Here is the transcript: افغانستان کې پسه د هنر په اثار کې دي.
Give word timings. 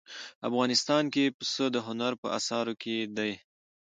افغانستان 0.47 1.03
کې 1.13 1.23
پسه 1.37 1.65
د 1.71 1.77
هنر 1.87 2.13
په 2.21 2.27
اثار 2.37 2.67
کې 2.81 2.95
دي. 3.17 3.31